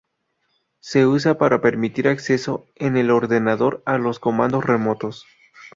Se 0.79 1.05
usa 1.05 1.37
para 1.37 1.61
permitir 1.61 2.07
acceso 2.07 2.65
en 2.75 2.97
el 2.97 3.11
ordenador 3.11 3.83
a 3.85 3.99
los 3.99 4.17
comandos 4.17 4.65
remotos. 4.65 5.27